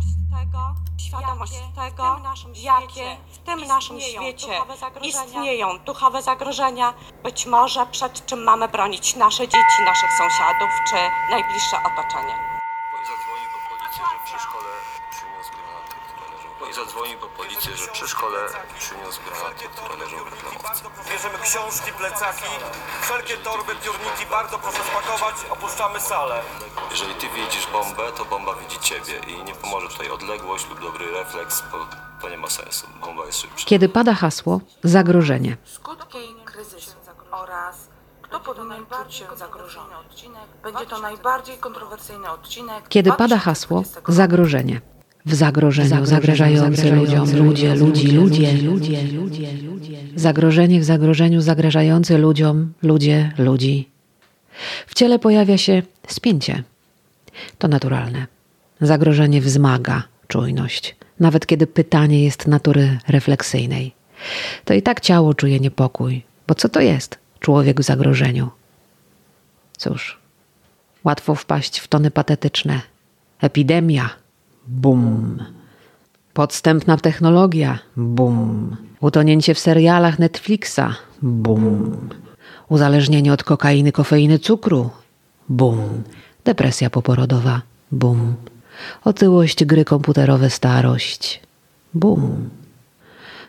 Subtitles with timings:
[0.00, 2.20] świadomość tego, świadomość tego,
[2.54, 4.60] jakie w tym naszym świecie
[5.02, 10.96] istnieją duchowe zagrożenia, być może przed czym mamy bronić nasze dzieci, naszych sąsiadów czy
[11.30, 12.34] najbliższe otoczenie.
[13.08, 14.68] Zadzwoni po policję, że przy szkole
[15.10, 15.94] przyniósł granaty,
[16.74, 16.86] które leżą.
[16.86, 18.38] I zadzwoni po policję, że przy szkole
[18.78, 20.84] przyniósł granaty, które leżą w reklamowce.
[21.10, 22.50] Bierzemy książki, plecaki,
[23.02, 26.40] wszelkie torby, piórniki, bardzo proszę spakować, opuszczamy salę.
[26.90, 31.10] Jeżeli ty widzisz bombę, to bomba widzi ciebie i nie pomoże tutaj odległość lub dobry
[31.10, 31.78] refleks, bo
[32.20, 32.86] to nie ma sensu.
[33.00, 33.66] Bomba jest szybsza.
[33.66, 36.96] Kiedy pada hasło zagrożenie, Skutki kryzysu
[37.30, 37.88] oraz
[38.22, 39.94] kto powinien czuć się zagrożony.
[40.62, 42.88] Będzie to najbardziej kontrowersyjny odcinek.
[42.88, 44.12] kiedy pada hasło 2020 roku.
[44.12, 44.93] zagrożenie.
[45.26, 48.98] W zagrożeniu zagrażający ludziom ludzie, ludzi, ludzie, ludzie.
[50.16, 53.88] Zagrożenie w zagrożeniu zagrażający ludziom ludzie, ludzi.
[54.86, 56.62] W ciele pojawia się spięcie.
[57.58, 58.26] To naturalne.
[58.80, 63.92] Zagrożenie wzmaga czujność, nawet kiedy pytanie jest natury refleksyjnej.
[64.64, 68.50] To i tak ciało czuje niepokój, bo co to jest człowiek w zagrożeniu?
[69.78, 70.18] Cóż,
[71.04, 72.80] łatwo wpaść w tony patetyczne.
[73.40, 74.23] Epidemia.
[74.68, 75.38] Bum.
[76.32, 77.78] Podstępna technologia.
[77.96, 78.76] Bum.
[79.00, 80.96] Utonięcie w serialach Netflixa.
[81.22, 81.96] Bum.
[82.68, 84.90] Uzależnienie od kokainy, kofeiny, cukru.
[85.48, 86.02] Bum.
[86.44, 87.62] Depresja poporodowa.
[87.92, 88.34] Bum.
[89.04, 91.40] Otyłość, gry komputerowe, starość.
[91.94, 92.50] Bum.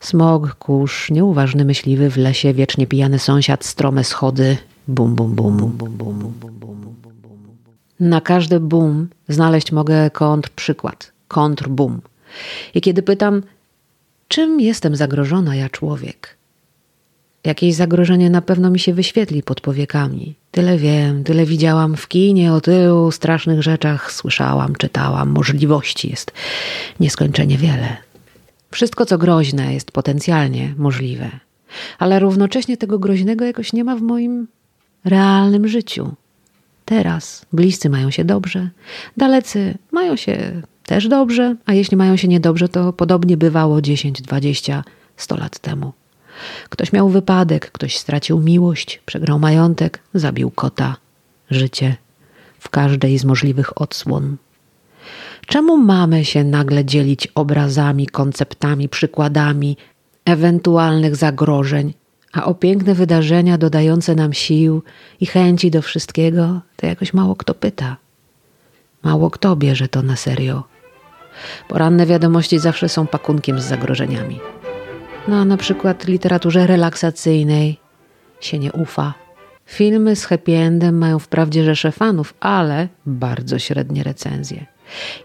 [0.00, 4.56] Smog, kurz, nieuważny myśliwy w lesie, wiecznie pijany sąsiad, strome schody.
[4.88, 6.72] Bum, bum, bum, bum, bum, bum, bum, bum, bum.
[8.02, 12.00] Na każdy boom znaleźć mogę kontrprzykład, kontrboom.
[12.74, 13.42] I kiedy pytam,
[14.28, 16.36] czym jestem zagrożona ja człowiek?
[17.44, 20.34] Jakieś zagrożenie na pewno mi się wyświetli pod powiekami.
[20.50, 25.28] Tyle wiem, tyle widziałam w kinie, o tylu strasznych rzeczach słyszałam, czytałam.
[25.28, 26.32] Możliwości jest
[27.00, 27.96] nieskończenie wiele.
[28.70, 31.30] Wszystko, co groźne, jest potencjalnie możliwe,
[31.98, 34.48] ale równocześnie tego groźnego jakoś nie ma w moim
[35.04, 36.14] realnym życiu.
[36.92, 38.70] Teraz bliscy mają się dobrze,
[39.16, 44.84] dalecy mają się też dobrze, a jeśli mają się niedobrze, to podobnie bywało 10, 20,
[45.16, 45.92] 100 lat temu.
[46.68, 50.96] Ktoś miał wypadek, ktoś stracił miłość, przegrał majątek, zabił kota,
[51.50, 51.96] życie
[52.58, 54.36] w każdej z możliwych odsłon.
[55.46, 59.76] Czemu mamy się nagle dzielić obrazami, konceptami, przykładami
[60.24, 61.94] ewentualnych zagrożeń,
[62.32, 64.82] a o piękne wydarzenia dodające nam sił
[65.20, 67.96] i chęci do wszystkiego, to jakoś mało kto pyta.
[69.02, 70.64] Mało kto bierze to na serio.
[71.68, 74.40] Poranne wiadomości zawsze są pakunkiem z zagrożeniami.
[75.28, 77.78] No na przykład literaturze relaksacyjnej
[78.40, 79.14] się nie ufa.
[79.66, 84.66] Filmy z happy endem mają wprawdzie rzesze fanów, ale bardzo średnie recenzje.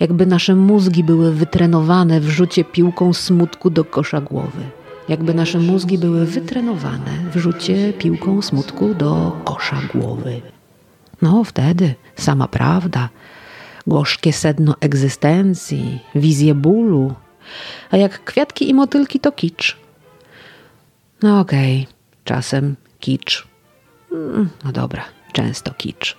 [0.00, 4.62] Jakby nasze mózgi były wytrenowane w rzucie piłką smutku do kosza głowy.
[5.08, 10.40] Jakby nasze mózgi były wytrenowane w rzucie piłką smutku do kosza głowy.
[11.22, 13.08] No wtedy sama prawda,
[13.86, 17.14] gorzkie sedno egzystencji, wizje bólu,
[17.90, 19.76] a jak kwiatki i motylki to kicz.
[21.22, 21.86] No okej,
[22.24, 23.48] czasem kicz.
[24.12, 26.16] Mm, No dobra, często kicz.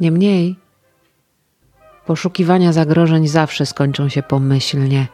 [0.00, 0.56] Niemniej
[2.06, 5.06] poszukiwania zagrożeń zawsze skończą się pomyślnie.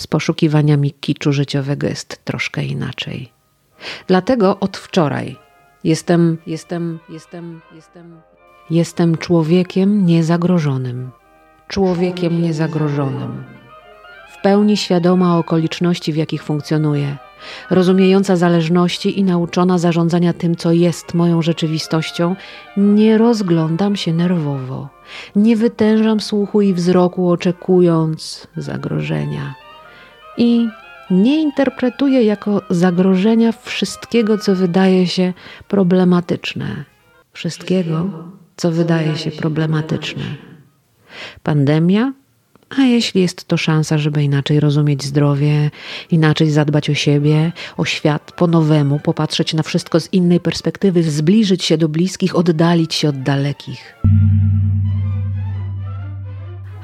[0.00, 3.32] Z poszukiwaniami kiczu życiowego jest troszkę inaczej.
[4.06, 5.36] Dlatego od wczoraj
[5.84, 8.20] jestem, jestem, jestem, jestem,
[8.70, 11.10] jestem człowiekiem niezagrożonym.
[11.68, 13.44] Człowiekiem niezagrożonym.
[14.30, 17.16] W pełni świadoma okoliczności, w jakich funkcjonuję,
[17.70, 22.36] rozumiejąca zależności i nauczona zarządzania tym, co jest moją rzeczywistością,
[22.76, 24.88] nie rozglądam się nerwowo,
[25.36, 29.54] nie wytężam słuchu i wzroku, oczekując zagrożenia.
[30.36, 30.68] I
[31.10, 35.32] nie interpretuję jako zagrożenia wszystkiego, co wydaje się
[35.68, 36.84] problematyczne.
[37.32, 38.10] Wszystkiego,
[38.56, 40.24] co wydaje się problematyczne.
[41.42, 42.12] Pandemia
[42.78, 45.70] a jeśli jest to szansa, żeby inaczej rozumieć zdrowie,
[46.10, 51.64] inaczej zadbać o siebie, o świat po nowemu, popatrzeć na wszystko z innej perspektywy, zbliżyć
[51.64, 53.99] się do bliskich, oddalić się od dalekich.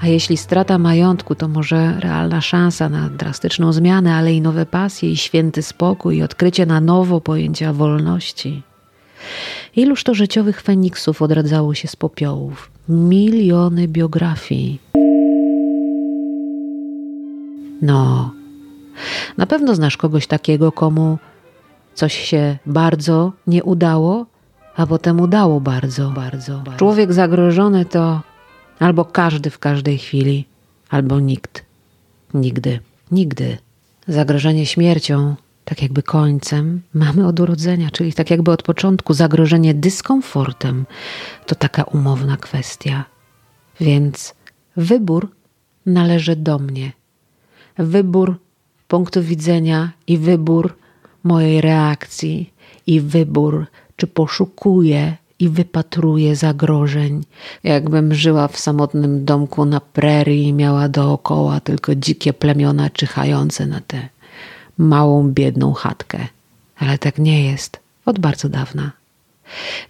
[0.06, 5.10] A jeśli strata majątku, to może realna szansa na drastyczną zmianę, ale i nowe pasje,
[5.10, 8.62] i święty spokój, i odkrycie na nowo pojęcia wolności.
[9.76, 12.70] Iluż to życiowych feniksów odradzało się z popiołów?
[12.88, 14.80] Miliony biografii.
[17.82, 18.30] No,
[19.36, 21.18] na pewno znasz kogoś takiego, komu
[21.94, 24.26] coś się bardzo nie udało,
[24.76, 26.52] a potem udało bardzo, bardzo.
[26.58, 26.78] bardzo.
[26.78, 28.20] Człowiek zagrożony to
[28.78, 30.44] Albo każdy w każdej chwili,
[30.90, 31.64] albo nikt.
[32.34, 32.80] Nigdy,
[33.10, 33.58] nigdy.
[34.08, 39.14] Zagrożenie śmiercią, tak jakby końcem, mamy od urodzenia, czyli tak jakby od początku.
[39.14, 40.86] Zagrożenie dyskomfortem
[41.46, 43.04] to taka umowna kwestia.
[43.80, 44.34] Więc
[44.76, 45.28] wybór
[45.86, 46.92] należy do mnie.
[47.78, 48.38] Wybór
[48.88, 50.76] punktu widzenia i wybór
[51.24, 52.52] mojej reakcji,
[52.86, 57.24] i wybór, czy poszukuję i wypatruję zagrożeń,
[57.64, 63.80] jakbym żyła w samotnym domku na prerii i miała dookoła tylko dzikie plemiona czyhające na
[63.80, 64.08] tę
[64.78, 66.26] małą, biedną chatkę.
[66.78, 68.92] Ale tak nie jest od bardzo dawna.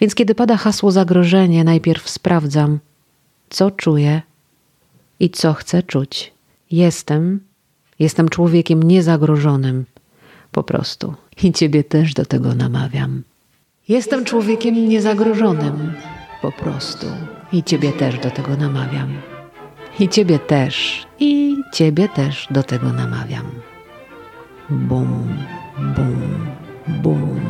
[0.00, 2.78] Więc kiedy pada hasło zagrożenie, najpierw sprawdzam,
[3.50, 4.22] co czuję
[5.20, 6.32] i co chcę czuć.
[6.70, 7.40] Jestem,
[7.98, 9.84] jestem człowiekiem niezagrożonym,
[10.52, 11.14] po prostu.
[11.42, 13.22] I ciebie też do tego namawiam.
[13.88, 15.92] Jestem człowiekiem niezagrożonym,
[16.42, 17.06] po prostu.
[17.52, 19.08] I ciebie też do tego namawiam.
[20.00, 23.50] I ciebie też, i ciebie też do tego namawiam.
[24.70, 25.28] Bum,
[25.78, 26.46] bum,
[27.02, 27.40] bum.